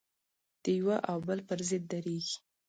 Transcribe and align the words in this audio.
د 0.63 0.65
یوه 0.79 0.97
او 1.09 1.17
بل 1.27 1.39
پر 1.47 1.59
ضد 1.69 1.83
درېږي. 1.91 2.35